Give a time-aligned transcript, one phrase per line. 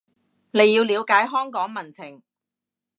[0.49, 2.23] 你要了解香港民情